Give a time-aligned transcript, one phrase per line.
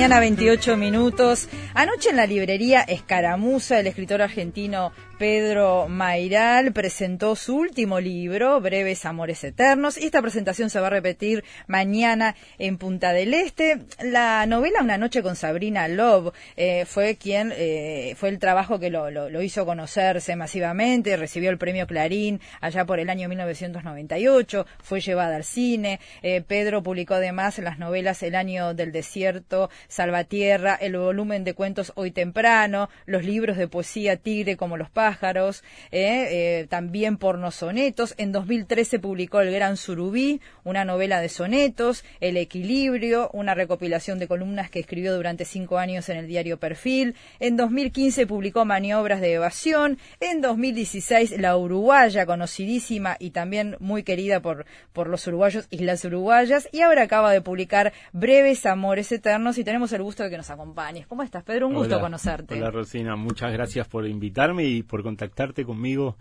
[0.00, 1.46] mañana, 28 minutos.
[1.74, 9.04] Anoche en la librería Escaramuza, el escritor argentino Pedro Mairal presentó su último libro, Breves
[9.04, 13.80] Amores Eternos, y esta presentación se va a repetir mañana en Punta del Este.
[14.02, 18.88] La novela Una noche con Sabrina Love eh, fue quien eh, fue el trabajo que
[18.88, 25.02] lo, lo, hizo conocerse masivamente, recibió el premio Clarín allá por el año 1998, fue
[25.02, 26.00] llevada al cine.
[26.22, 31.92] Eh, Pedro publicó además las novelas El año del desierto, Salvatierra, el volumen de cuentos
[31.94, 38.14] Hoy temprano, los libros de poesía Tigre como los pájaros pájaros, eh, eh, también pornosonetos.
[38.16, 44.28] En 2013 publicó El Gran Surubí, una novela de sonetos, El Equilibrio, una recopilación de
[44.28, 47.16] columnas que escribió durante cinco años en el diario Perfil.
[47.40, 49.98] En 2015 publicó Maniobras de Evasión.
[50.20, 56.04] En 2016 La Uruguaya, conocidísima y también muy querida por, por los uruguayos y las
[56.04, 56.68] uruguayas.
[56.70, 60.50] Y ahora acaba de publicar Breves Amores Eternos y tenemos el gusto de que nos
[60.50, 61.08] acompañes.
[61.08, 61.66] ¿Cómo estás, Pedro?
[61.66, 62.54] Un gusto conocerte.
[62.54, 63.16] Hola, Rosina.
[63.16, 66.16] Muchas gracias por invitarme y por contactarte conmigo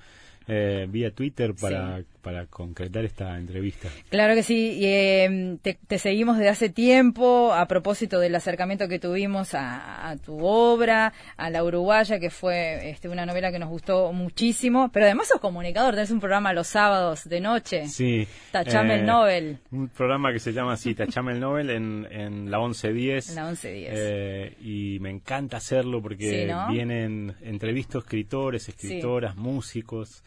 [0.47, 3.89] eh, vía Twitter para, para concretar esta entrevista.
[4.09, 9.53] Claro que sí, em, te, seguimos desde hace tiempo a propósito del acercamiento que tuvimos
[9.53, 14.89] a, tu obra, a La Uruguaya, que fue este, una novela que nos gustó muchísimo,
[14.91, 17.87] pero además sos comunicador, tenés un programa los sábados de noche.
[17.87, 18.27] Sí.
[18.51, 19.57] Tachame el eh, Nobel.
[19.71, 23.35] Un programa que se llama así, Tachame el Nobel, en, en la 1110.
[23.35, 23.93] La 1110.
[23.95, 30.23] Eh, y me encanta hacerlo porque vienen entrevistos escritores, escritoras, músicos.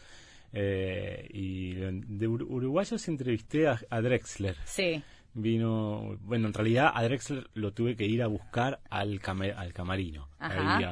[0.53, 4.55] Eh, y de uruguayos entrevisté a, Drexler.
[4.65, 5.01] Sí.
[5.33, 9.19] Vino, bueno, en realidad a Drexler lo tuve que ir a buscar al,
[9.55, 10.85] al camarino, ahí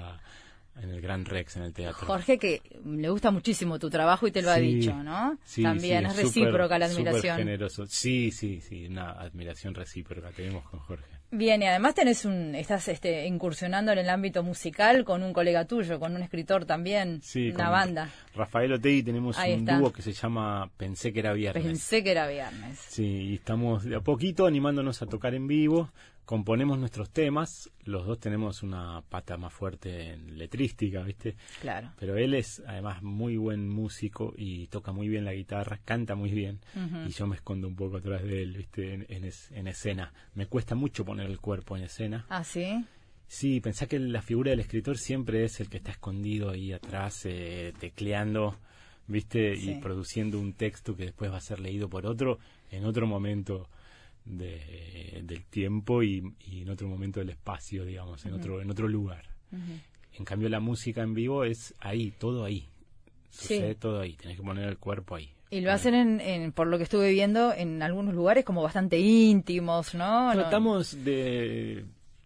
[0.82, 2.08] en el Gran Rex, en el teatro.
[2.08, 5.38] Jorge, que le gusta muchísimo tu trabajo y te lo ha dicho, ¿no?
[5.44, 7.38] Sí, También es recíproca la admiración.
[7.38, 7.86] generoso.
[7.88, 11.11] Sí, sí, sí, una admiración recíproca tenemos con Jorge.
[11.34, 15.64] Bien, y además tenés un, estás este, incursionando en el ámbito musical con un colega
[15.64, 17.22] tuyo, con un escritor también,
[17.54, 18.10] una banda.
[18.36, 21.64] Rafael Otegi tenemos un dúo que se llama Pensé que era viernes.
[21.64, 22.78] Pensé que era viernes.
[22.80, 25.90] Sí, y estamos de a poquito animándonos a tocar en vivo,
[26.32, 31.36] componemos nuestros temas, los dos tenemos una pata más fuerte en letrística, ¿viste?
[31.60, 31.92] Claro.
[32.00, 36.32] Pero él es además muy buen músico y toca muy bien la guitarra, canta muy
[36.32, 36.62] bien
[37.06, 38.94] y yo me escondo un poco atrás de él, ¿viste?
[38.94, 40.14] En, en, escena.
[40.34, 42.26] Me cuesta mucho poner el cuerpo en escena.
[42.30, 42.82] Ah, sí.
[43.28, 47.26] Sí, pensá que la figura del escritor siempre es el que está escondido ahí atrás,
[47.26, 48.56] eh, tecleando,
[49.06, 49.54] ¿viste?
[49.54, 52.40] Y produciendo un texto que después va a ser leído por otro
[52.70, 53.68] en otro momento
[54.26, 59.24] de, del tiempo y, en otro momento del espacio, digamos, en, otro, en otro lugar.
[60.14, 62.70] En cambio, la música en vivo es ahí, todo ahí.
[63.30, 65.32] Sucede todo ahí, tenés que poner el cuerpo ahí.
[65.50, 69.94] Y lo hacen, en, por lo que estuve viendo, en algunos lugares como bastante íntimos,
[69.96, 70.32] ¿no?
[70.34, 71.86] Tratamos de,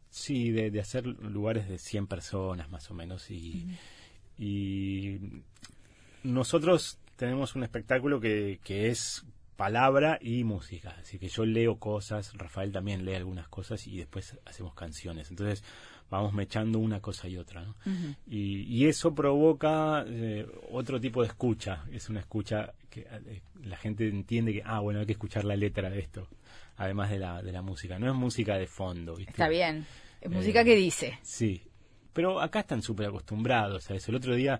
[0.09, 3.65] sí, de, hacer lugares de 100 personas más o menos y,
[4.37, 5.19] y
[6.23, 10.95] nosotros tenemos un espectáculo que, que es palabra y música.
[10.99, 15.29] Así que yo leo cosas, Rafael también lee algunas cosas y después hacemos canciones.
[15.29, 15.63] Entonces
[16.09, 17.63] vamos mechando una cosa y otra.
[17.63, 17.75] ¿no?
[18.27, 21.85] y, eso provoca eh, otro tipo de escucha.
[21.91, 25.55] Es una escucha que eh, la gente entiende que, ah, bueno, hay que escuchar la
[25.55, 26.27] letra de esto,
[26.77, 27.97] además de la, de la música.
[27.97, 29.17] No es música de fondo.
[29.17, 29.85] Está bien.
[30.21, 31.19] Es música que dice.
[31.21, 31.63] Sí.
[32.13, 34.11] Pero acá están súper acostumbrados a eso.
[34.11, 34.59] El otro día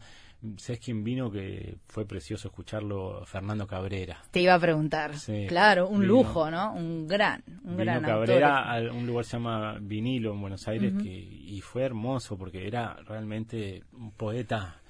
[0.58, 3.24] ¿Sabes quién vino que fue precioso escucharlo?
[3.26, 4.24] Fernando Cabrera.
[4.32, 5.12] Te iba a preguntar.
[5.48, 6.74] claro, un lujo, ¿no?
[6.74, 10.94] Un gran, un vino Cabrera a un lugar que se llama Vinilo en Buenos Aires
[11.02, 14.82] que, y fue hermoso porque era realmente un poeta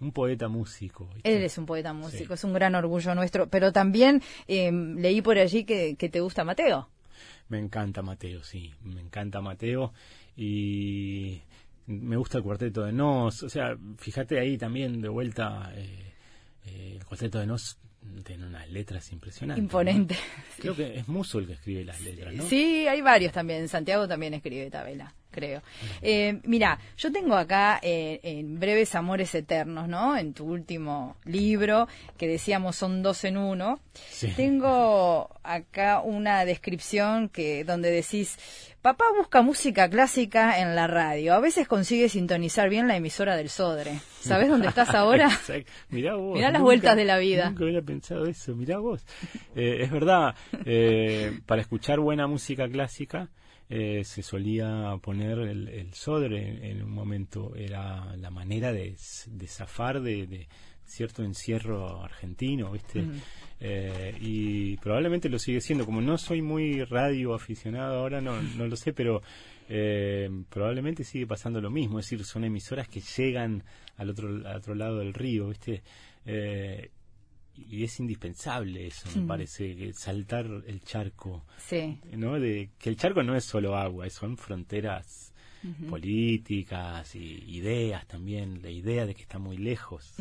[0.00, 1.08] un poeta músico.
[1.22, 3.48] Él es un poeta músico, es un gran orgullo nuestro.
[3.48, 6.88] Pero también em, leí por allí que, que, te gusta Mateo.
[7.48, 9.92] Me encanta Mateo, sí, me encanta Mateo.
[10.36, 11.40] Y
[11.86, 16.12] me gusta el cuarteto de Nos, o sea, fíjate ahí también de vuelta eh,
[16.66, 17.78] eh, el cuarteto de Nos
[18.24, 19.62] tiene unas letras impresionantes.
[19.62, 20.16] Imponente.
[20.58, 22.44] Creo que es Muso el que escribe las letras, ¿no?
[22.44, 23.68] Sí, hay varios también.
[23.68, 25.62] Santiago también escribe tabela, creo.
[26.00, 30.16] Eh, mira, yo tengo acá en Breves Amores Eternos, ¿no?
[30.16, 33.80] En tu último libro, que decíamos son dos en uno.
[34.36, 38.38] Tengo acá una descripción que donde decís
[38.84, 41.32] Papá busca música clásica en la radio.
[41.32, 43.98] A veces consigue sintonizar bien la emisora del Sodre.
[44.20, 45.30] ¿Sabes dónde estás ahora?
[45.88, 46.34] mirá vos.
[46.34, 47.48] Mirá las vueltas de la vida.
[47.48, 48.54] Nunca hubiera pensado eso.
[48.54, 49.02] Mirá vos.
[49.56, 50.34] Eh, es verdad.
[50.66, 53.30] Eh, para escuchar buena música clásica
[53.70, 57.54] eh, se solía poner el, Sodre en un momento.
[57.56, 58.96] Era la manera de,
[59.46, 60.48] zafar de,
[60.84, 63.04] cierto encierro argentino, ¿viste?
[63.60, 65.84] Eh, y probablemente lo sigue siendo.
[65.86, 69.22] Como no soy muy radio aficionado ahora, no, no lo sé, pero
[69.68, 73.64] eh, probablemente sigue pasando lo mismo, es decir, son emisoras que llegan
[73.96, 75.82] al otro, al otro lado del río, ¿viste?
[76.26, 76.90] Eh,
[77.56, 81.98] y es indispensable eso, me parece, que saltar el charco, sí.
[82.12, 82.38] ¿no?
[82.38, 85.32] De, que el charco no es solo agua, son fronteras
[85.88, 90.14] políticas y ideas también, la idea de que está muy lejos.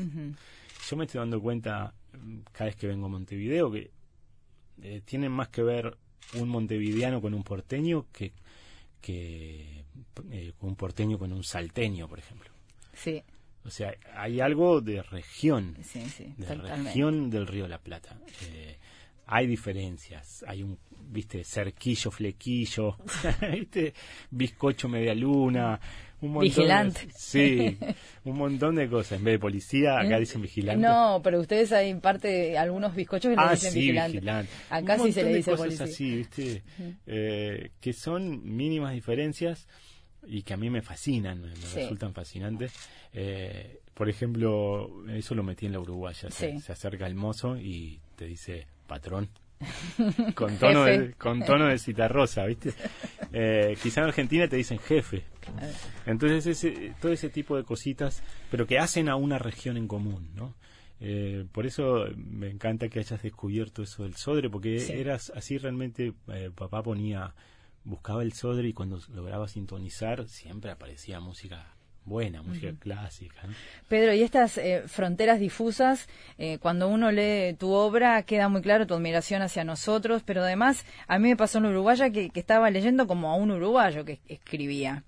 [0.89, 3.91] Yo me estoy dando cuenta mm, cada vez que vengo a Montevideo que
[4.81, 5.97] eh, tienen más que ver
[6.35, 8.33] un montevideano con un porteño que,
[9.01, 9.85] que
[10.31, 12.49] eh, un porteño con un salteño, por ejemplo.
[12.93, 13.23] Sí.
[13.65, 16.89] O sea, hay algo de región, Sí, sí, de totalmente.
[16.89, 18.17] región del Río de la Plata.
[18.51, 18.77] Eh,
[19.25, 20.77] hay diferencias, hay un,
[21.09, 22.97] viste, cerquillo, flequillo,
[23.53, 23.93] viste,
[24.31, 25.79] bizcocho media luna,
[26.19, 27.05] un montón Vigilante.
[27.07, 27.77] De, sí,
[28.25, 29.19] un montón de cosas.
[29.19, 30.19] En vez de policía, acá ¿Eh?
[30.21, 30.81] dicen vigilante.
[30.85, 34.11] No, pero ustedes hay parte, algunos bizcochos que le Ah, dicen sí, vigilante.
[34.17, 34.51] vigilante.
[34.69, 35.85] Acá Un sí se le de dice cosas policía.
[35.85, 36.63] así, ¿viste?
[37.07, 39.67] Eh, que son mínimas diferencias
[40.27, 41.75] y que a mí me fascinan, me, me Sí.
[41.79, 42.73] resultan fascinantes.
[43.13, 46.29] Eh, por ejemplo, eso lo metí en la uruguaya.
[46.31, 46.59] Se, Sí.
[46.59, 49.29] se acerca el mozo y te dice, patrón.
[50.35, 52.73] con tono de, con tono de citarrosa, ¿viste?
[53.35, 55.23] Eh, quizá en Argentina te dicen jefe.
[56.05, 58.21] Entonces, ese, todo ese tipo de cositas,
[58.51, 60.53] pero que hacen a una región en común, ¿no?
[60.99, 64.93] Eh, por eso me encanta que hayas descubierto eso del sodre, porque Sí.
[64.93, 67.33] eras así realmente, eh, papá ponía,
[67.83, 71.67] buscaba el sodre y cuando lograba sintonizar siempre aparecía música
[72.05, 73.47] buena, música clásica.
[73.47, 73.53] ¿no?
[73.87, 78.85] Pedro, y estas eh, fronteras difusas, eh, cuando uno lee tu obra, queda muy claro
[78.85, 82.69] tu admiración hacia nosotros, pero además a mí me pasó en Uruguaya que, que estaba
[82.69, 85.03] leyendo como a un uruguayo que escribía.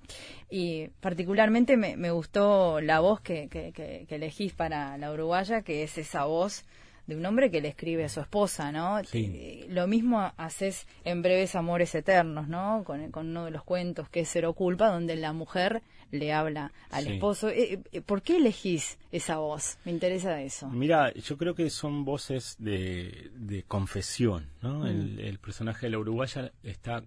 [0.50, 5.98] Y particularmente me, me gustó la voz que- que elegís para la Uruguaya, que es
[5.98, 6.64] esa voz
[7.08, 9.04] de un hombre que le escribe a su esposa, ¿no?
[9.04, 9.32] Sí.
[9.34, 12.84] Eh, Lo mismo haces en Breves Amores Eternos, ¿no?
[12.86, 15.82] Con, con uno de los cuentos que es Cero Culpa, donde la mujer
[16.12, 17.14] le habla al Sí.
[17.14, 17.50] esposo.
[17.50, 19.78] Eh, eh, ¿Por qué elegís esa voz?
[19.86, 20.70] Me interesa eso.
[20.70, 24.80] Mira, yo creo que son voces de, de confesión, ¿no?
[24.80, 24.86] Mm.
[24.88, 27.04] El, el personaje de la uruguaya está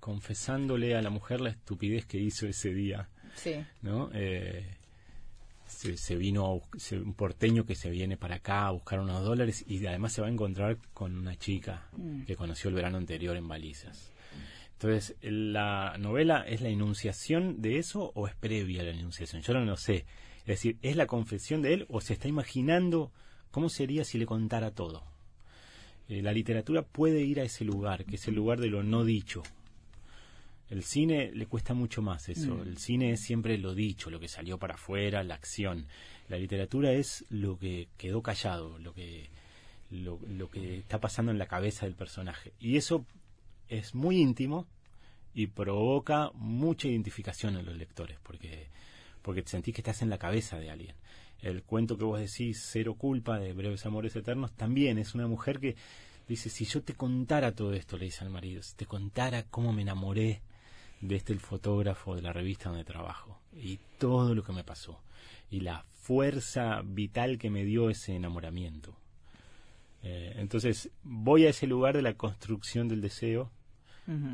[0.00, 4.10] confesándole a la mujer la estupidez que hizo ese día, Sí, ¿no?
[4.12, 4.66] Eh,
[5.70, 9.64] se, se vino a un porteño que se viene para acá a buscar unos dólares
[9.66, 12.22] y además se va a encontrar con una chica Mm.
[12.24, 14.12] que conoció el verano anterior en Balizas.
[14.72, 19.42] Entonces, ¿la novela es la enunciación de eso o es previa a la enunciación?
[19.42, 20.06] Yo no lo sé.
[20.40, 23.12] Es decir, ¿es la confesión de él o se está imaginando
[23.50, 25.04] cómo sería si le contara todo?
[26.08, 29.04] Eh, la literatura puede ir a ese lugar, que es el lugar de lo no
[29.04, 29.42] dicho.
[30.70, 32.54] El cine le cuesta mucho más eso.
[32.54, 32.60] Mm.
[32.62, 35.86] El cine es siempre lo dicho, lo que salió para afuera, la acción.
[36.28, 39.28] La literatura es lo que quedó callado, lo que,
[39.90, 42.52] lo, lo que está pasando en la cabeza del personaje.
[42.60, 43.04] Y eso
[43.68, 44.68] es muy íntimo
[45.34, 48.68] y provoca mucha identificación en los lectores, porque,
[49.22, 50.94] porque te sentís que estás en la cabeza de alguien.
[51.40, 55.58] El cuento que vos decís, Cero Culpa, de Breves Amores Eternos, también es una mujer
[55.58, 55.74] que
[56.28, 59.72] dice, si yo te contara todo esto, le dice al marido, si te contara cómo
[59.72, 60.42] me enamoré
[61.00, 65.02] de este el fotógrafo de la revista donde trabajo, y todo lo que me pasó,
[65.50, 68.96] y la fuerza vital que me dio ese enamoramiento.
[70.02, 73.50] Eh, entonces, voy a ese lugar de la construcción del deseo,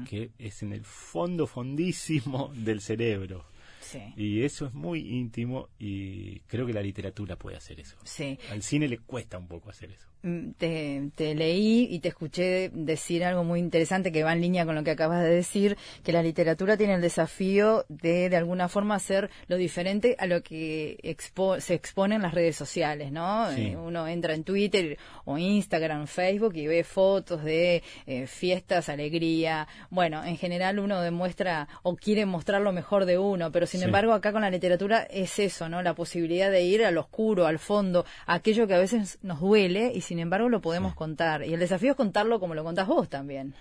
[0.08, 3.44] que es en el fondo fondísimo del cerebro.
[3.80, 7.98] sí, Y eso es muy íntimo y creo que la literatura puede hacer eso.
[8.04, 8.38] sí.
[8.50, 10.08] Al cine le cuesta un poco hacer eso.
[10.26, 14.66] Mm, Te, te leí y te escuché decir algo muy interesante que va en línea
[14.66, 18.68] con lo que acabas de decir, que la literatura tiene el desafío de de alguna
[18.68, 23.52] forma hacer lo diferente a lo que expo- se expone en las redes sociales, ¿no?
[23.52, 23.66] Sí.
[23.68, 29.68] Eh, Uno entra en Twitter o Instagram, Facebook y ve fotos de eh, fiestas, alegría.
[29.90, 33.86] Bueno, en general uno demuestra o quiere mostrar lo mejor de uno, pero sin Sí.
[33.86, 35.82] embargo acá con la literatura es eso, ¿no?
[35.82, 39.92] La posibilidad de ir al oscuro, al fondo, a aquello que a veces nos duele
[39.94, 40.98] y sin embargo lo podemos Sí.
[40.98, 41.44] contar.
[41.44, 43.54] Y el desafío es contarlo como lo contás vos también.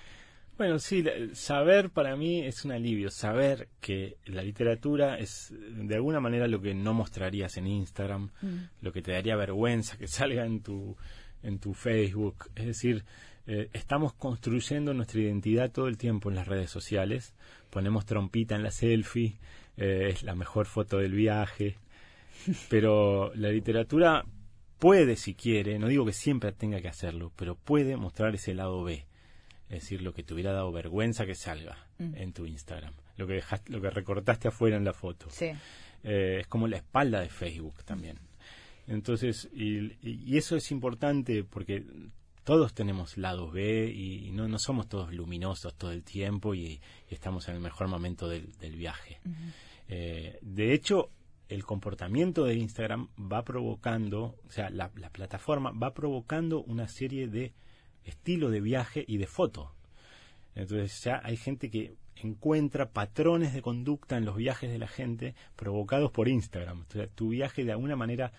[0.57, 3.09] Bueno, sí, saber para mí es un alivio.
[3.09, 8.29] Saber que la literatura es de alguna manera lo que no mostrarías en Instagram,
[8.81, 10.95] lo que te daría vergüenza que salga en tu,
[11.43, 12.49] en tu Facebook.
[12.55, 13.03] Es decir,
[13.47, 17.33] eh, estamos construyendo nuestra identidad todo el tiempo en las redes sociales.
[17.69, 19.37] Ponemos trompita en la selfie,
[19.75, 21.75] eh, es la mejor foto del viaje.
[22.69, 24.23] Pero la literatura
[24.79, 28.83] puede, si quiere, no digo que siempre tenga que hacerlo, pero puede mostrar ese lado
[28.83, 29.05] B.
[29.69, 32.93] Es decir, lo que te hubiera dado vergüenza que salga en tu Instagram.
[33.17, 35.27] Lo que, dejaste, lo que recortaste afuera en la foto.
[35.29, 35.51] Sí.
[36.03, 38.19] Eh, es como la espalda de Facebook también.
[38.87, 41.83] Entonces, y, y eso es importante porque
[42.45, 46.79] todos tenemos lados B y, no, no somos todos luminosos todo el tiempo y,
[47.09, 49.19] estamos en el mejor momento del, viaje.
[49.89, 51.09] Eh, de hecho,
[51.49, 57.27] el comportamiento de Instagram va provocando, o sea, la, la plataforma va provocando una serie
[57.27, 57.53] de
[58.03, 59.73] estilos de viaje y de foto.
[60.55, 65.35] Entonces ya hay gente que encuentra patrones de conducta en los viajes de la gente
[65.55, 66.85] provocados por Instagram.
[66.95, 68.31] O tu viaje de alguna manera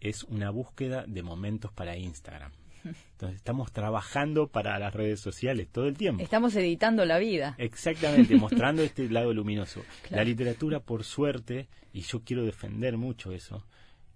[0.00, 2.52] es una búsqueda de momentos para Instagram.
[2.84, 6.22] Entonces estamos trabajando para las redes sociales todo el tiempo.
[6.22, 7.54] Estamos editando la vida.
[7.58, 9.82] Exactamente, mostrando este lado luminoso.
[10.10, 13.66] La literatura, por suerte, y yo quiero defender mucho eso,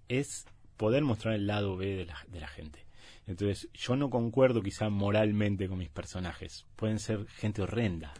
[0.07, 0.45] es
[0.77, 2.85] poder mostrar el lado B de la, de la gente.
[3.27, 6.65] Entonces, yo no concuerdo quizá moralmente con mis personajes.
[6.75, 8.13] Pueden ser gente horrenda,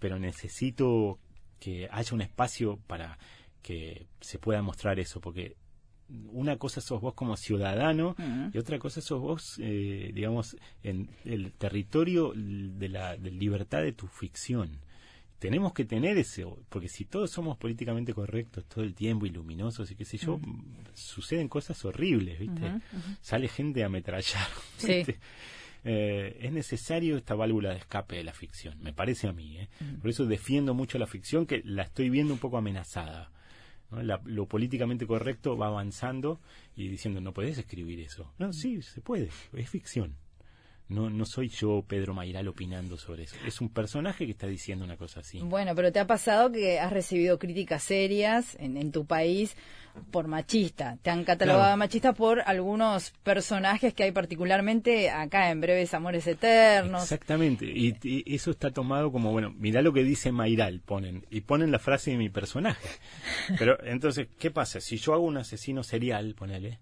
[0.00, 1.18] pero necesito
[1.58, 3.18] que haya un espacio para
[3.62, 5.56] que se pueda mostrar eso, porque
[6.32, 8.14] una cosa sos vos como ciudadano
[8.52, 13.92] y otra cosa sos vos, eh, digamos, en el territorio de la de libertad de
[13.92, 14.80] tu ficción.
[15.38, 19.90] Tenemos que tener ese, porque si todos somos políticamente correctos todo el tiempo y luminosos
[19.90, 20.40] y qué sé yo,
[20.94, 22.80] suceden cosas horribles, ¿viste?
[23.20, 24.48] Sale gente a ametrallar.
[25.86, 29.58] Eh, es necesario esta válvula de escape de la ficción, me parece a mí.
[29.58, 29.68] ¿eh?
[30.00, 33.30] Por eso defiendo mucho la ficción, que la estoy viendo un poco amenazada
[34.02, 36.40] lo políticamente correcto va avanzando
[36.76, 38.32] y diciendo, no puedes escribir eso.
[38.38, 40.16] No, sí, se puede, es ficción.
[40.88, 43.36] No, no soy yo, Pedro Mairal, opinando sobre eso.
[43.46, 45.40] Es un personaje que está diciendo una cosa así.
[45.40, 49.56] Bueno, pero te ha pasado que has recibido críticas serias en, en tu país
[50.10, 50.98] por machista.
[51.02, 57.02] Te han catalogado machista por algunos personajes que hay particularmente acá en Breves Amores Eternos.
[57.02, 57.64] Exactamente.
[57.64, 57.94] Y,
[58.26, 61.24] eso está tomado como, bueno, mirá lo que dice Mairal, ponen.
[61.30, 62.88] Y ponen la frase de mi personaje.
[63.58, 64.80] Pero entonces, ¿qué pasa?
[64.80, 66.80] Si yo hago un asesino serial, ponele,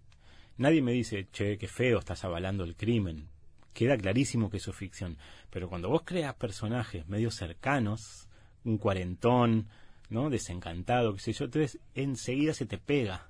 [0.56, 3.31] nadie me dice, che, qué feo, estás avalando el crimen
[3.72, 5.16] queda clarísimo que eso es ficción.
[5.50, 8.28] Pero cuando vos creas personajes medio cercanos,
[8.64, 9.68] un cuarentón,
[10.08, 10.30] ¿no?
[10.30, 13.28] Desencantado, qué sé yo, entonces enseguida se te pega.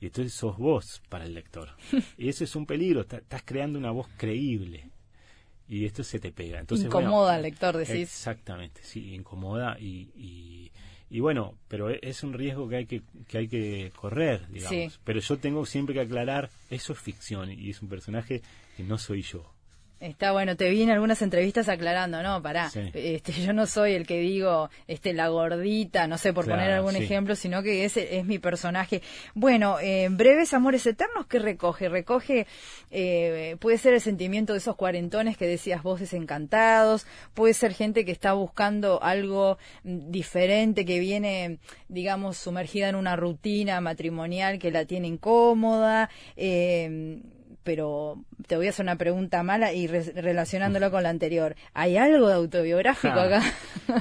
[0.00, 1.70] Y entonces sos vos para el lector.
[2.18, 4.90] Y eso es un peligro, estás creando una voz creíble.
[5.68, 6.58] Y esto se te pega.
[6.58, 7.94] Entonces, incomoda al lector, decís.
[7.94, 10.70] Exactamente, sí, incomoda y,
[11.08, 15.00] y, bueno, pero e, es un riesgo que hay que, que, hay que correr, digamos.
[15.04, 18.42] Pero yo tengo siempre que aclarar, eso es ficción y es un personaje
[18.76, 19.54] que no soy yo.
[20.02, 24.04] Está bueno, te vi en algunas entrevistas aclarando, no, pará, este, yo no soy el
[24.04, 28.24] que digo este, la gordita, no sé, por poner algún ejemplo, sino que ese es
[28.24, 29.00] mi personaje.
[29.36, 31.88] Bueno, eh, Breves Amores Eternos, ¿qué recoge?
[31.88, 32.48] Recoge,
[32.90, 38.04] eh, puede ser el sentimiento de esos cuarentones que decías vos desencantados, puede ser gente
[38.04, 44.72] que está buscando algo mm, diferente, que viene, digamos, sumergida en una rutina matrimonial que
[44.72, 47.20] la tiene incómoda, eh,
[47.62, 51.56] pero te voy a hacer una pregunta mala y relacionándolo con la anterior.
[51.74, 53.24] ¿Hay algo de autobiográfico ah.
[53.24, 53.54] acá?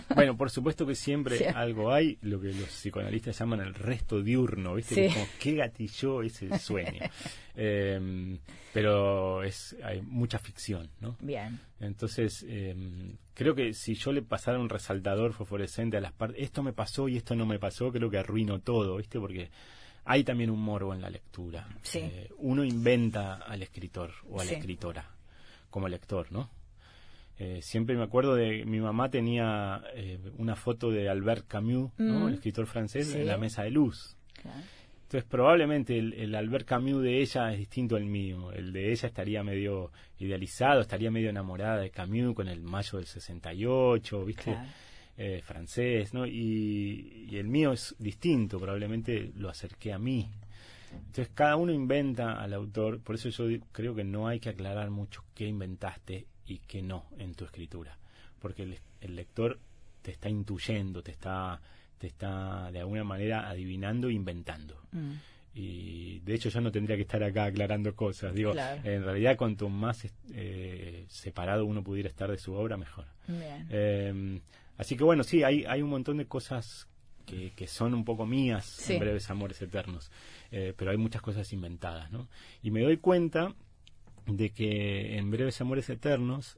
[0.15, 4.75] bueno, por supuesto que siempre algo hay, lo que los psicoanalistas llaman el resto diurno,
[4.75, 5.07] ¿viste?
[5.07, 7.01] Como, ¿qué gatilló ese sueño?
[7.53, 8.39] Em,
[8.73, 11.17] pero es hay mucha ficción, ¿no?
[11.19, 11.59] Bien.
[11.81, 16.63] Entonces, em, creo que si yo le pasara un resaltador fosforescente a las partes, esto
[16.63, 19.19] me pasó y esto no me pasó, creo que arruino todo, ¿viste?
[19.19, 19.49] Porque
[20.11, 21.65] hay también un morbo en la lectura.
[21.93, 25.09] Eh, uno inventa al escritor o a la escritora
[25.69, 26.49] como lector, ¿no?
[27.39, 32.25] Eh, siempre me acuerdo de mi mamá tenía eh, una foto de Albert Camus, ¿no?
[32.25, 32.27] Mm.
[32.27, 34.17] el escritor francés, en la mesa de luz.
[35.03, 38.51] Entonces probablemente el, Albert Camus de ella es distinto al mío.
[38.51, 43.07] El de ella estaría medio idealizado, estaría medio enamorada de Camus con el mayo del
[43.07, 44.57] 68, ¿viste?
[45.17, 46.25] Eh, francés, ¿no?
[46.25, 50.31] Y, el mío es distinto, probablemente lo acerqué a mí.
[50.91, 54.89] Entonces cada uno inventa al autor, por eso yo creo que no hay que aclarar
[54.89, 57.97] mucho qué inventaste y qué no en tu escritura,
[58.39, 58.63] porque
[59.01, 59.59] el, lector
[60.01, 61.61] te está intuyendo, te está,
[61.97, 64.81] te está de alguna manera adivinando e inventando.
[64.91, 65.11] Mm.
[65.53, 68.33] Y de hecho yo no tendría que estar acá aclarando cosas.
[68.33, 73.05] Digo, en realidad cuanto más eh, separado uno pudiera estar de su obra, mejor.
[73.69, 74.39] Eh,
[74.81, 76.87] Así que bueno, sí, hay, hay un montón de cosas
[77.27, 80.09] que, que son un poco mías en Breves Amores Eternos,
[80.49, 82.27] eh, pero hay muchas cosas inventadas, ¿no?
[82.63, 83.53] Y me doy cuenta
[84.25, 86.57] de que en Breves Amores Eternos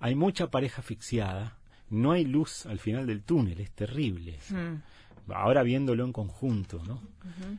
[0.00, 1.58] hay mucha pareja asfixiada,
[1.90, 4.36] no hay luz al final del túnel, es terrible.
[4.48, 5.32] Mm.
[5.32, 7.00] Ahora viéndolo en conjunto, ¿no?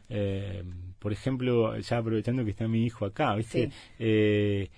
[0.10, 0.62] Eh,
[1.00, 3.72] por ejemplo, ya aprovechando que está mi hijo acá, ¿viste?
[3.98, 4.70] Eh,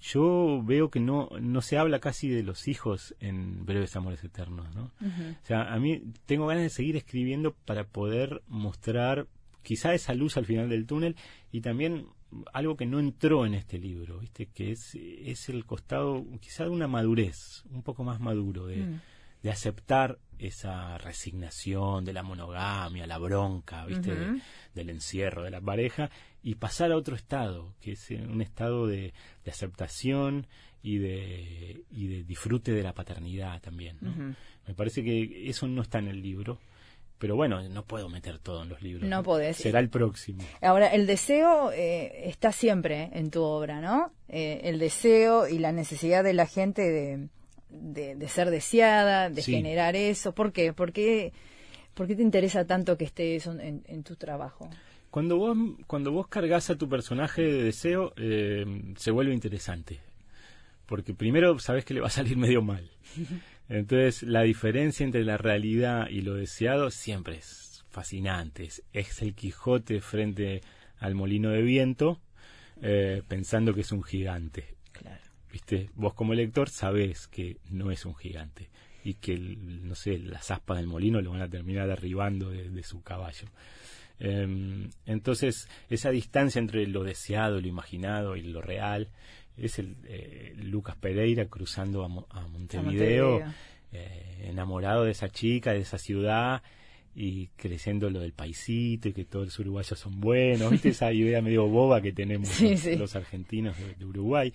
[0.00, 4.74] yo veo que no, no se habla casi de los hijos en Breves Amores Eternos,
[4.74, 4.92] ¿no?
[5.00, 9.26] O sea, a mí tengo ganas de seguir escribiendo para poder mostrar
[9.62, 11.16] quizá esa luz al final del túnel
[11.50, 12.06] y también
[12.52, 14.46] algo que no entró en este libro, ¿viste?
[14.46, 19.00] Que es, es el costado quizá de una madurez, un poco más maduro, de, Mm.
[19.44, 24.14] De aceptar esa resignación de la monogamia, la bronca, ¿viste?
[24.14, 24.40] De-
[24.74, 26.10] del encierro de la pareja
[26.42, 29.12] y pasar a otro estado, que es eh, un estado de,
[29.44, 30.46] de aceptación
[30.82, 33.96] y de, y de disfrute de la paternidad también.
[34.00, 34.34] ¿no?
[34.66, 36.58] Me parece que eso no está en el libro,
[37.18, 39.08] pero bueno, no puedo meter todo en los libros.
[39.08, 39.56] No podés.
[39.58, 40.42] Será el próximo.
[40.60, 44.12] Ahora, el deseo eh, está siempre en tu obra, ¿no?
[44.28, 47.28] Eh, el deseo y la necesidad de la gente de,
[47.74, 49.52] de, de ser deseada, de Sí.
[49.52, 50.32] generar eso.
[50.34, 50.72] ¿Por qué?
[50.72, 51.32] ¿Por qué,
[51.94, 54.68] por qué te interesa tanto que esté eso en, en tu trabajo?
[55.10, 58.64] Cuando vos, cuando vos cargas a tu personaje de deseo, eh,
[58.96, 60.00] se vuelve interesante.
[60.86, 62.90] Porque primero sabes que le va a salir medio mal.
[63.68, 68.64] Entonces, la diferencia entre la realidad y lo deseado siempre es fascinante.
[68.64, 70.60] Es, es el Quijote frente
[70.98, 72.20] al molino de viento,
[72.82, 74.74] eh, pensando que es un gigante.
[75.54, 75.88] ¿Viste?
[75.94, 78.68] Vos como lector sabés que no es un gigante
[79.04, 82.70] y que, el- no sé, las aspas del molino lo van a terminar derribando de,
[82.70, 83.46] de su caballo.
[84.18, 89.08] Em, entonces, esa distancia entre lo deseado, lo imaginado y lo real
[89.56, 93.54] es el eh, Lucas Pereira cruzando a, Mo- a Montevideo, Montevideo.
[93.92, 96.62] eh, enamorado de esa chica, de esa ciudad
[97.14, 100.88] y creciendo lo del paisito y que todos los uruguayos son buenos, ¿viste?
[100.98, 102.96] Esa idea medio boba que tenemos Sí, los, sí.
[102.96, 104.52] los argentinos de, de Uruguay.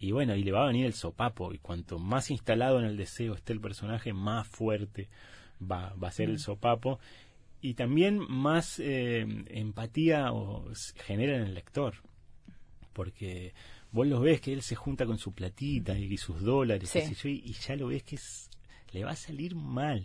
[0.00, 2.96] Y bueno, y le va a venir el sopapo, y cuanto más instalado en el
[2.96, 5.08] deseo esté el personaje, más fuerte
[5.60, 6.32] va, va a ser Mm.
[6.32, 7.00] el sopapo.
[7.60, 10.64] Y también más eh, empatía o,
[11.04, 11.94] genera en el lector.
[12.92, 13.52] Porque
[13.90, 17.28] vos lo ves que él se junta con su platita y, sus dólares, Sí.
[17.28, 18.47] y, y ya lo ves que es-
[18.92, 20.04] le va a salir mal.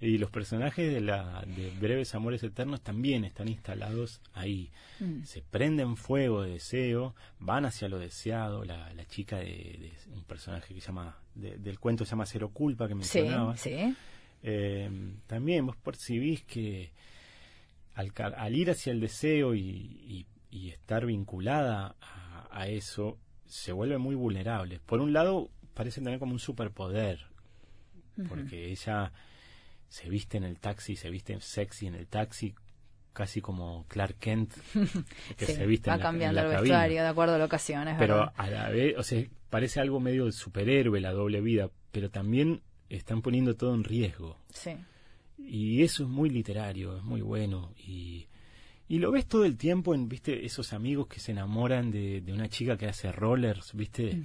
[0.00, 5.24] Y los personajes de, la, de Breves Amores Eternos también están instalados ahí Mm.
[5.24, 8.64] se prenden fuego de deseo, van hacia lo deseado.
[8.64, 12.26] La, la chica de, de un personaje que se llama, de- del cuento se llama
[12.26, 13.56] Cero Culpa, que Sí, mencionaba.
[13.56, 13.94] sí.
[14.44, 16.92] Eh, también vos percibís que
[17.94, 18.12] al,
[18.54, 24.14] ir hacia el deseo y, y- y estar vinculada a, a eso, se vuelve muy
[24.14, 24.80] vulnerable.
[24.86, 27.26] Por un lado, parece tener como un superpoder,
[28.28, 29.12] porque ella
[29.88, 32.54] se viste en el taxi, se viste sexy en el taxi,
[33.12, 34.52] casi como Clark Kent,
[35.36, 36.60] que Sí, se viste va en la, en cambiando la el cabina.
[36.62, 38.32] vestuario de acuerdo a la ocasión, es Pero verdad.
[38.36, 42.62] a la vez, o sea, parece algo medio de superhéroe la doble vida, pero también
[42.88, 44.38] están poniendo todo en riesgo.
[44.52, 44.72] Sí.
[45.38, 47.72] Y eso es muy literario, es muy bueno.
[47.76, 48.26] Y,
[48.88, 52.32] y lo ves todo el tiempo en, viste, esos amigos que se enamoran de, de
[52.32, 54.22] una chica que hace rollers, viste,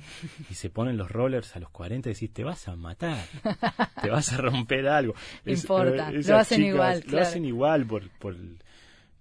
[0.49, 3.23] y se ponen los rollers a los 40 y decís, te vas a matar,
[4.01, 5.13] te vas a romper algo.
[5.45, 8.35] No importa, eh, lo hacen igual, Lo hacen igual por, por,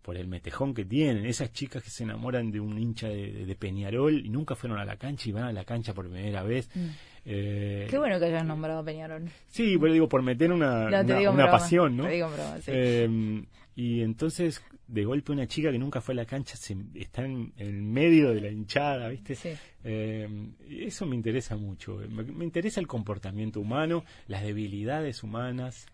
[0.03, 1.25] por el metejón que tienen.
[1.27, 4.85] Esas chicas que se enamoran de un hincha de, de- Peñarol y nunca fueron a
[4.85, 6.69] la cancha y van a la cancha por primera vez.
[6.75, 7.91] Eh, Mm.
[7.91, 9.29] Qué bueno que hayas nombrado Peñarol.
[9.49, 12.05] Sí, pero digo, por meter una, No, una, digo en una broma, pasión, ¿no?
[12.05, 12.71] te digo broma, sí.
[12.73, 13.45] Eh,
[13.79, 17.53] y entonces, de golpe, una chica que nunca fue a la cancha se, está en,
[17.57, 19.37] en medio de la hinchada, ¿viste?
[19.37, 19.51] Sí.
[19.85, 20.29] Eh,
[20.69, 21.95] eso me interesa mucho.
[22.11, 25.87] Me, me interesa el comportamiento humano, las debilidades humanas.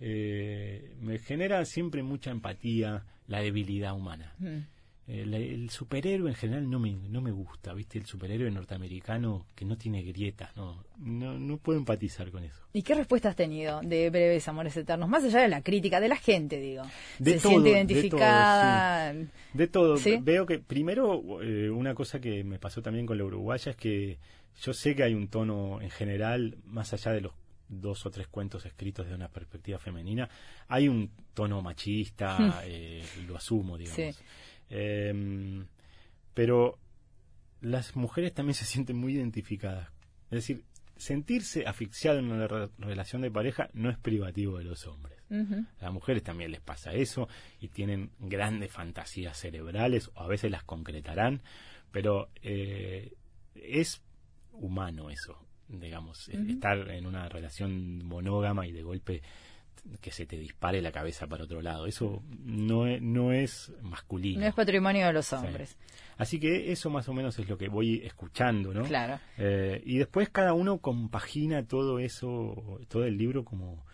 [0.00, 4.32] Eh, me genera siempre mucha empatía la debilidad humana.
[4.38, 4.60] Mm.
[5.08, 7.96] El, el superhéroe en general no me, no me gusta, ¿viste?
[7.96, 12.60] El superhéroe norteamericano que no tiene grietas, no, no, no puedo empatizar con eso.
[12.72, 15.08] ¿Y qué respuesta has tenido de Breves Amores Eternos?
[15.08, 16.82] Más allá de la crítica de la gente, digo.
[17.20, 19.14] De Se todo, siente de todo, identificada.
[19.54, 20.18] De todo, ¿Sí?
[20.20, 24.18] veo que primero eh, una cosa que me pasó también con la uruguaya es que
[24.60, 27.32] yo sé que hay un tono en general, más allá de los
[27.68, 30.28] dos o tres cuentos escritos de una perspectiva femenina,
[30.68, 34.16] hay un tono machista, eh, lo asumo, digamos.
[34.16, 34.22] Sí.
[34.70, 35.64] Eh,
[36.34, 36.78] pero
[37.60, 39.88] las mujeres también se sienten muy identificadas.
[40.26, 40.64] Es decir,
[40.96, 45.18] sentirse asfixiado en una re- relación de pareja no es privativo de los hombres.
[45.80, 47.28] A las mujeres también les pasa eso
[47.60, 51.42] y tienen grandes fantasías cerebrales o a veces las concretarán,
[51.90, 53.12] pero eh,
[53.54, 54.02] es
[54.52, 59.22] humano eso, digamos, estar en una relación monógama y de golpe
[60.00, 61.86] que se te dispare la cabeza para otro lado.
[61.86, 64.40] Eso no es, no es masculino.
[64.40, 65.36] No es patrimonio de los Sí.
[65.36, 65.76] hombres.
[66.18, 68.84] Así que eso más o menos es lo que voy escuchando, ¿no?
[68.84, 69.20] Claro.
[69.38, 73.84] Eh, y después cada uno compagina todo eso, todo el libro como,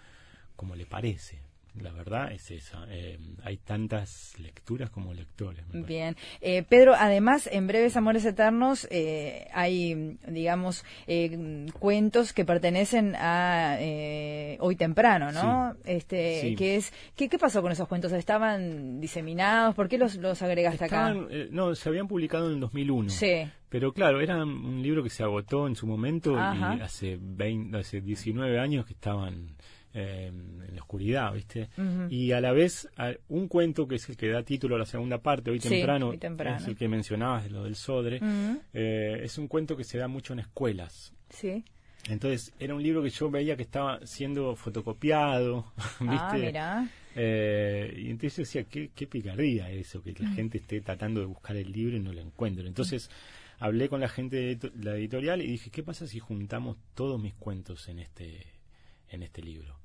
[0.57, 1.43] como le parece.
[1.81, 2.85] La verdad es esa.
[2.89, 5.65] Eh, hay tantas lecturas como lectores.
[5.73, 6.17] Bien.
[6.41, 10.85] Eh, Pedro, además, en Breves Amores Eternos eh, hay, digamos,
[11.79, 13.79] cuentos que pertenecen a
[14.61, 15.75] Hoy Temprano, ¿no?
[15.85, 18.13] Este, ¿qué, es, ¿qué, ¿Qué pasó con esos cuentos?
[18.13, 19.75] ¿Estaban diseminados?
[19.75, 21.15] ¿Por qué los, los agregaste acá?
[21.51, 23.11] no, se habían publicado en el 2001.
[23.11, 23.49] Sí.
[23.73, 28.03] Pero claro, era un libro que se agotó en su momento y hace, 20, hace
[28.03, 29.57] 19 años que estaban
[29.95, 31.69] en la oscuridad, ¿viste?
[32.09, 32.89] Y a la vez,
[33.29, 36.67] un cuento que es el que da título a la segunda parte, hoy, temprano, es
[36.67, 38.21] el que mencionabas de lo del Sodre,
[38.73, 41.13] eh, es un cuento que se da mucho en escuelas.
[41.31, 41.65] Sí.
[42.09, 46.59] Entonces, era un libro que yo veía que estaba siendo fotocopiado, ah, ¿viste?
[46.59, 51.21] Ah, eh, y entonces yo decía, qué, qué picardía eso, que la gente esté tratando
[51.21, 52.67] de buscar el libro y no lo encuentro.
[52.67, 53.11] Entonces,
[53.59, 57.35] hablé con la gente de la editorial y dije, ¿qué pasa si juntamos todos mis
[57.35, 58.47] cuentos en este
[59.13, 59.79] en este libro.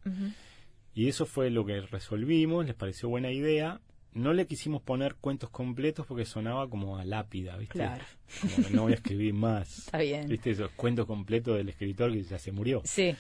[0.94, 3.82] Y eso fue lo que resolvimos, les pareció buena idea.
[4.14, 7.76] No le quisimos poner cuentos completos porque sonaba como a lápida, ¿viste?
[7.76, 8.04] Claro.
[8.42, 9.78] Como que no voy a escribir más.
[9.86, 10.28] Está bien.
[10.28, 10.52] ¿Viste?
[10.52, 12.82] Esos cuentos completos del escritor que ya se murió.
[12.84, 13.16] Sí.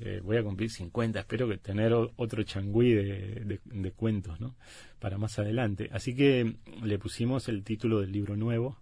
[0.00, 4.56] Eh, voy a cumplir 50, espero que tener otro changüí de, de, cuentos, ¿no?
[4.98, 5.88] Para más adelante.
[5.92, 8.78] Así que le pusimos el título del libro nuevo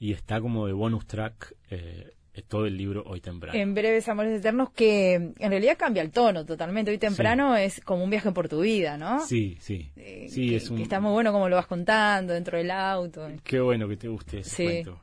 [0.00, 3.58] y está como de bonus track eh, todo el libro Hoy Temprano.
[3.58, 6.90] En breves Amores Eternos, que en realidad cambia el tono totalmente.
[6.90, 9.24] Hoy Temprano es como un viaje por tu vida, ¿no?
[9.26, 9.90] Sí, sí.
[9.96, 10.78] Eh, sí es un...
[10.80, 13.28] está muy bueno como lo vas contando dentro del auto.
[13.42, 15.00] Qué bueno que te guste ese cuento.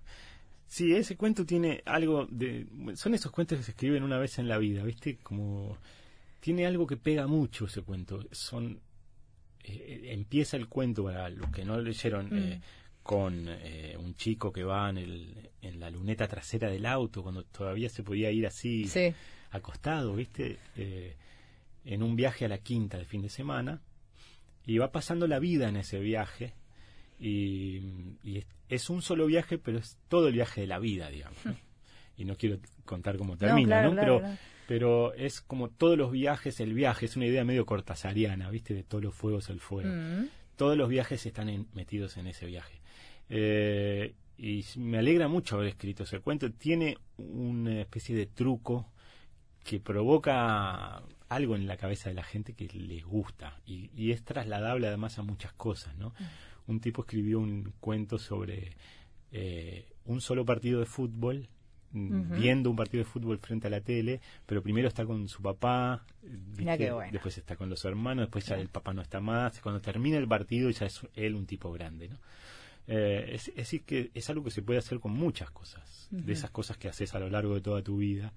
[0.67, 2.65] Sí, ese cuento tiene algo de...
[2.95, 5.17] Son esos cuentos que se escriben una vez en la vida, ¿viste?
[5.17, 5.77] Como...
[6.39, 8.25] Tiene algo que pega mucho ese cuento.
[8.31, 8.79] Son...
[9.63, 12.29] Eh, empieza el cuento, para los que no leyeron...
[12.29, 12.37] Mm.
[12.37, 12.61] Eh,
[13.05, 17.43] con eh, un chico que va en, el, en la luneta trasera del auto, cuando
[17.43, 18.89] todavía se podía ir así
[19.51, 20.57] acostado, ¿viste?
[20.75, 21.15] Eh,
[21.85, 23.79] en un viaje a la quinta de fin de semana,
[24.65, 26.55] y va pasando la vida en ese viaje,
[27.19, 31.37] y, es, un solo viaje, pero es todo el viaje de la vida, digamos.
[32.17, 33.95] y no quiero contar cómo termina, ¿no?
[33.95, 34.23] pero,
[34.67, 38.73] pero es como todos los viajes, el viaje, es una idea medio cortasariana, ¿viste?
[38.73, 39.91] De todos los fuegos el fuego.
[39.93, 40.27] Mm.
[40.55, 42.81] Todos los viajes están metidos en ese viaje.
[43.29, 46.51] Eh, y me alegra mucho haber escrito ese cuento.
[46.51, 48.91] Tiene una especie de truco
[49.63, 54.87] que provoca algo en la cabeza de la gente que les gusta y, es trasladable
[54.87, 56.09] además a muchas cosas, ¿no?
[56.09, 56.71] Mm.
[56.71, 58.73] Un tipo escribió un cuento sobre
[59.31, 61.49] eh, un solo partido de fútbol
[61.95, 66.05] viendo un partido de fútbol frente a la tele, pero primero está con su papá,
[66.21, 70.27] después está con los hermanos, después ya el papá no está más, cuando termina el
[70.27, 72.17] partido ya es él un tipo grande, ¿no?
[72.87, 76.51] Eh, es, decir, que es algo que se puede hacer con muchas cosas, de esas
[76.51, 78.33] cosas que haces a lo largo de toda tu vida.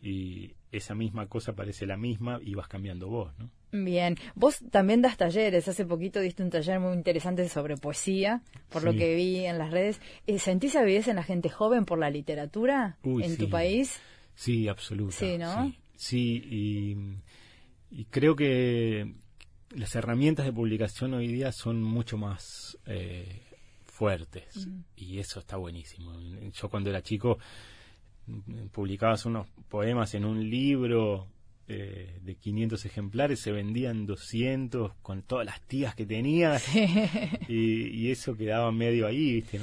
[0.00, 3.50] Y esa misma cosa parece la misma y vas cambiando vos, ¿no?
[3.72, 5.66] Bien, vos también das talleres.
[5.66, 9.70] Hace poquito diste un taller muy interesante sobre poesía, por lo que vi en las
[9.70, 10.00] redes.
[10.26, 13.98] Eh, ¿Sentís avidez en la gente joven por la literatura en tu país?
[14.34, 15.16] Sí, absoluta.
[15.16, 15.72] Sí, ¿no?
[15.96, 16.42] Sí,
[17.90, 19.14] y, y, creo que
[19.70, 23.40] las herramientas de publicación hoy día son mucho más eh,
[24.02, 24.68] fuertes.
[24.96, 26.12] Y eso está buenísimo.
[26.52, 27.38] Yo cuando era chico
[28.72, 31.28] publicabas unos poemas en un libro
[31.68, 36.64] eh, de 500 ejemplares, se vendían 200 con todas las tías que tenías
[37.48, 39.60] y, eso quedaba medio ahí, ¿viste?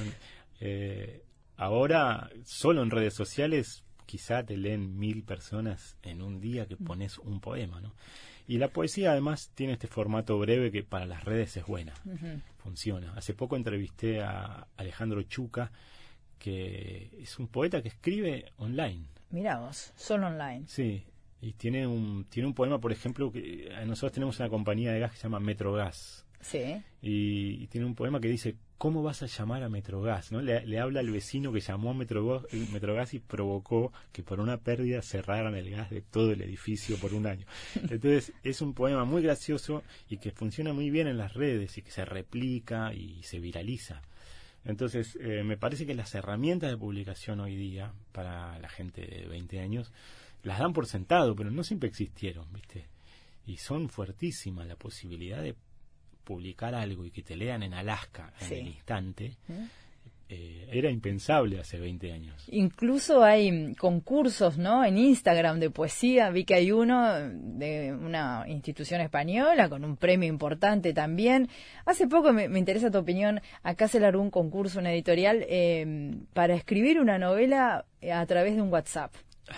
[0.62, 1.21] Eh,
[1.58, 7.17] ahora, solo en redes sociales, quizá te leen mil personas en un día que pones
[7.17, 7.93] un poema, ¿no?
[8.47, 11.93] Y la poesía además tiene este formato breve que para las redes es buena,
[12.69, 13.13] funciona.
[13.15, 15.71] Hace poco entrevisté a Alejandro Chuca,
[16.38, 19.08] que es un poeta que escribe online.
[19.32, 20.65] Mira vos, solo online.
[20.67, 21.03] Sí,
[21.41, 25.12] y tiene un, tiene un poema, por ejemplo, que nosotros tenemos una compañía de gas
[25.12, 26.27] que se llama Metrogas.
[26.41, 26.82] Sí.
[27.02, 30.32] Y, tiene un poema que dice, ¿cómo vas a llamar a Metrogas?
[30.32, 30.41] ¿no?
[30.41, 35.02] Le, habla al vecino que llamó a Metrogas, Metrogas y provocó que por una pérdida
[35.02, 37.45] cerraran el gas de todo el edificio por un año.
[37.75, 41.82] Entonces es un poema muy gracioso y que funciona muy bien en las redes y
[41.82, 44.02] que se replica y se viraliza.
[44.65, 49.25] Entonces, eh, me parece que las herramientas de publicación hoy día, para la gente de
[49.28, 49.91] 20 años,
[50.43, 52.88] las dan por sentado, pero no siempre existieron, ¿viste?
[53.45, 55.56] Y son fuertísimas la posibilidad de
[56.30, 59.38] publicar algo y que te lean en Alaska en el instante.
[59.50, 59.68] ¿Eh?
[60.30, 62.48] Eh, era impensable hace 20 años.
[62.52, 64.86] Incluso hay concursos, ¿no?
[64.86, 66.30] En Instagram de poesía.
[66.30, 71.50] Vi que hay uno de una institución española con un premio importante también.
[71.84, 73.42] Hace poco me, interesa tu opinión.
[73.63, 78.62] Acá se largó un concurso, una editorial, eh, para escribir una novela a través de
[78.62, 79.12] un WhatsApp.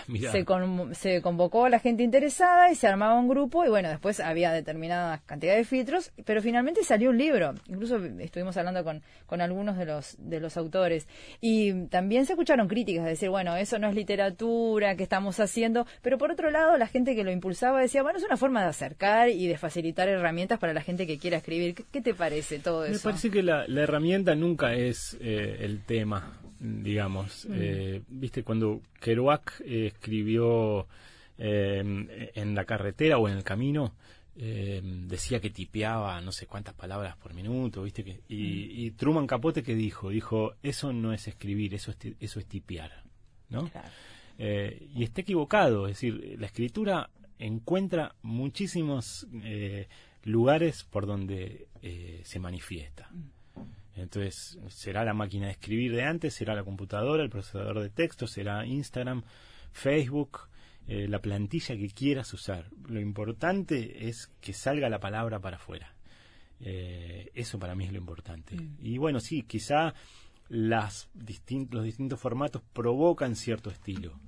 [0.30, 0.44] se,
[0.92, 4.52] se, convocó a la gente interesada y se armaba un grupo y bueno, después había
[4.52, 7.54] determinada cantidad de filtros, pero finalmente salió un libro.
[7.66, 11.06] Incluso estuvimos hablando con, con algunos de los, de los autores.
[11.40, 15.86] Y también se escucharon críticas de decir, bueno, eso no es literatura que estamos haciendo,
[16.02, 18.68] pero por otro lado la gente que lo impulsaba decía, bueno, es una forma de
[18.68, 21.74] acercar y de facilitar herramientas para la gente que quiera escribir.
[21.90, 22.94] ¿Qué, te parece todo eso?
[22.94, 27.46] Me parece que la, herramienta nunca es eh, el tema digamos.
[27.46, 27.52] Mm.
[27.54, 30.86] Eh, Viste, cuando Kerouac eh, escribió
[31.36, 33.94] eh, en la carretera o en el camino,
[34.34, 38.02] decía que tipeaba no sé cuántas palabras por minuto, ¿viste?
[38.02, 38.96] Que, y, mm.
[38.96, 43.04] Truman Capote que dijo, dijo, eso no es escribir, eso es, eso es tipear,
[43.50, 43.70] ¿no?
[44.38, 49.28] y está equivocado, es decir, la escritura encuentra muchísimos
[50.24, 51.68] lugares por donde
[52.24, 53.10] se manifiesta.
[53.12, 53.41] Mm.
[53.96, 58.26] Entonces, será la máquina de escribir de antes, será la computadora, el procesador de texto,
[58.26, 59.22] será Instagram,
[59.72, 60.48] Facebook,
[60.88, 62.68] eh, la plantilla que quieras usar.
[62.88, 65.94] Lo importante es que salga la palabra para afuera.
[66.60, 68.56] Eh, eso para mí es lo importante.
[68.56, 68.78] Mm.
[68.80, 69.94] Y bueno, sí, quizá
[70.48, 71.08] las
[71.70, 74.18] los distintos formatos provocan cierto estilo.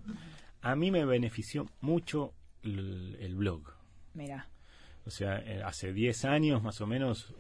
[0.63, 3.63] A mí me benefició mucho el, blog.
[4.15, 4.49] Mira.
[5.05, 7.35] O sea, eh, hace 10 años más o menos,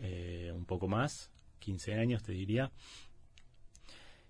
[0.53, 1.31] un poco más,
[1.65, 2.71] 15 años, te diría,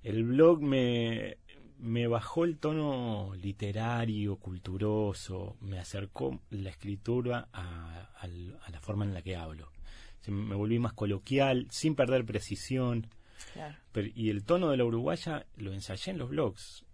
[0.02, 1.38] el blog me,
[1.78, 8.26] me bajó el tono literario, culturoso, me acercó la escritura a,
[8.70, 9.70] la forma en la que hablo.
[10.26, 13.08] me volví más coloquial, sin perder precisión.
[14.14, 16.84] y el tono de la uruguaya lo ensayé en los blogs.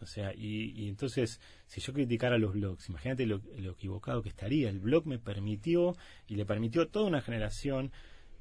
[0.00, 4.68] O sea, y, entonces, si yo criticara los blogs, imagínate lo, lo, equivocado que estaría.
[4.68, 7.92] El blog me permitió y le permitió a toda una generación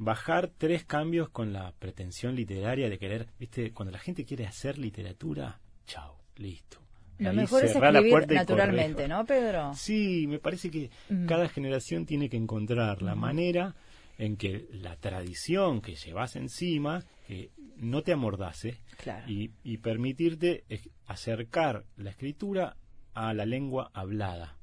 [0.01, 4.79] bajar tres cambios con la pretensión literaria de querer, viste, cuando la gente quiere hacer
[4.79, 6.79] literatura, chao, listo.
[7.19, 9.75] Lo mejor es escribir naturalmente, ¿no, Pedro?
[9.75, 11.27] Sí, me parece que mm.
[11.27, 13.75] cada generación tiene que encontrar la manera
[14.17, 18.79] en que la tradición que llevas encima que no te amordace
[19.27, 20.63] y, y permitirte
[21.05, 22.75] acercar la escritura
[23.13, 24.57] a la lengua hablada.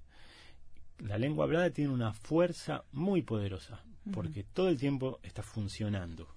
[0.98, 6.28] La lengua hablada tiene una fuerza muy poderosa, porque todo el tiempo está funcionando.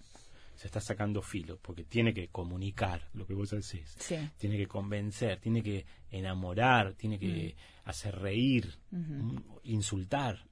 [0.55, 3.95] Se está sacando filo, porque tiene que comunicar lo que vos decís.
[4.38, 7.55] Tiene que convencer, tiene que enamorar, tiene que
[7.86, 10.45] hacer reír, mm, insultar.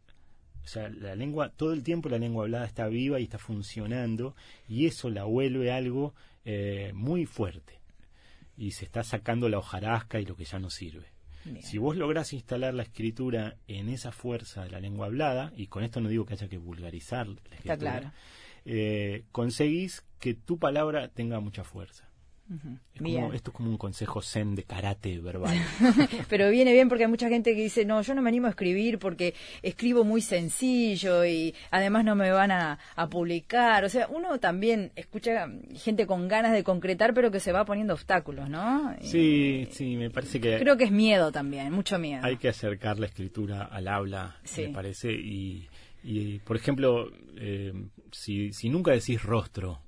[0.64, 4.36] O sea, la lengua, todo el tiempo la lengua hablada está viva y está funcionando,
[4.68, 7.80] y eso la vuelve algo eh, muy fuerte.
[8.58, 11.08] Y se está sacando la hojarasca y lo que ya no sirve.
[11.62, 15.84] Si vos lográs instalar la escritura en esa fuerza de la lengua hablada, y con
[15.84, 18.14] esto no digo que haya que vulgarizar la escritura,
[18.66, 22.09] eh, conseguís que tu palabra tenga mucha fuerza
[23.34, 25.56] esto es como un consejo zen de karate verbal.
[26.30, 28.52] Pero viene bien porque hay mucha gente que dice, no, yo no me animo a
[28.52, 33.86] escribir porque escribo muy sencillo y además no me van a, publicar.
[33.86, 37.94] O sea, uno también escucha gente con ganas de concretar, pero que se va poniendo
[37.94, 38.96] obstáculos, ¿no?
[39.02, 40.60] Sí, sí, me parece que...
[40.60, 42.24] Creo que es miedo también, mucho miedo.
[42.24, 45.68] Hay que acercar la escritura al habla, me parece, y,
[46.04, 47.74] y por ejemplo, eh,
[48.12, 49.82] si, si nunca decís rostro,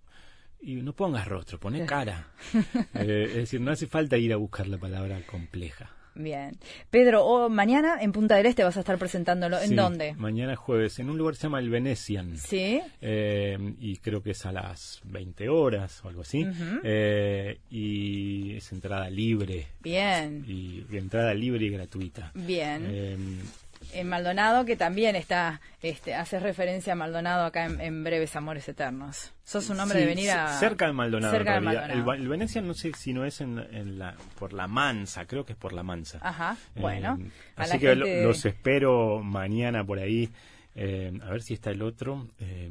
[0.61, 2.27] y no pongas rostro, pone cara.
[2.93, 5.89] Eh, es decir, no hace falta ir a buscar la palabra compleja.
[6.13, 6.57] Bien.
[6.89, 9.59] Pedro, o mañana en Punta del Este vas a estar presentándolo.
[9.59, 10.13] ¿En dónde?
[10.15, 12.37] Mañana jueves, en un lugar que se llama El Venetian.
[12.37, 12.81] Sí.
[13.01, 16.45] Eh, y creo que es a las 20 horas o algo así.
[16.83, 19.67] Eh, y es entrada libre.
[19.81, 20.43] Bien.
[20.47, 22.31] Y, entrada libre y gratuita.
[22.35, 23.39] Bien
[23.93, 29.33] en Maldonado, que también está, este, hace referencia a Maldonado acá en, Breves Amores Eternos.
[29.43, 30.47] Sos un hombre de venir a...
[30.59, 31.33] Cerca de Maldonado.
[31.33, 32.13] Cerca de Maldonado.
[32.13, 35.57] El, Venecia no sé si no es en, la, por la Mansa, creo que es
[35.57, 36.19] por la Mansa.
[36.21, 37.17] Ajá, bueno.
[37.19, 40.29] Eh, así que los espero mañana por ahí.
[40.73, 42.27] Eh, a ver si está el otro.
[42.39, 42.69] Eh,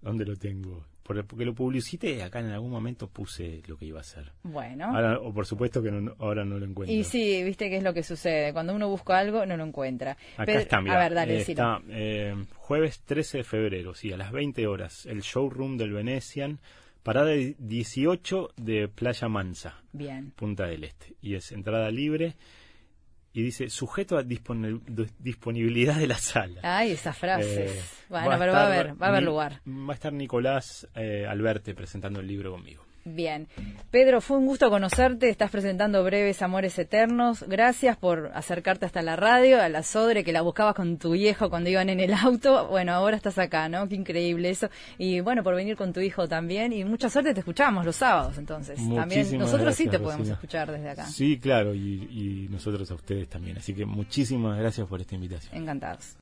[0.00, 0.84] ¿Dónde lo tengo?
[1.26, 4.30] porque lo publicité, acá en algún momento puse lo que iba a hacer.
[4.42, 4.92] Bueno.
[5.22, 6.94] o por supuesto que ahora no lo encuentro.
[6.94, 8.52] Y sí, viste qué es lo que sucede.
[8.52, 10.16] Cuando uno busca algo, no lo encuentra.
[10.36, 14.32] Acá está, mira, A ver, dale, Está eh, jueves 13 de febrero, sí, a las
[14.32, 16.58] 20 horas, el showroom del Venetian,
[17.02, 19.82] parada 18 de Playa Mansa.
[19.92, 20.32] Bien.
[20.32, 21.14] Punta del Este.
[21.22, 22.36] Y es entrada libre
[23.32, 26.60] y dice sujeto a disponibilidad de la sala.
[26.62, 27.70] Ay, esas frases.
[27.70, 29.60] Eh, bueno, pero va a haber, va a haber lugar.
[29.66, 32.87] Va a estar Nicolás eh, Alberte presentando el libro conmigo.
[33.14, 33.48] Bien.
[33.90, 35.28] Pedro, fue un gusto conocerte.
[35.28, 37.42] Estás presentando Breves Amores Eternos.
[37.46, 41.48] Gracias por acercarte hasta la radio, a la Sodre, que la buscabas con tu viejo
[41.48, 42.68] cuando iban en el auto.
[42.68, 43.88] Bueno, ahora estás acá, ¿no?
[43.88, 44.68] Qué increíble eso.
[44.98, 46.72] Y bueno, por venir con tu hijo también.
[46.72, 48.78] Y mucha suerte, te escuchamos los sábados, entonces.
[48.94, 51.06] también nosotros sí te podemos escuchar desde acá.
[51.06, 53.56] Sí, claro, y nosotros a ustedes también.
[53.58, 55.56] Así que muchísimas gracias por esta invitación.
[55.56, 56.14] Encantados.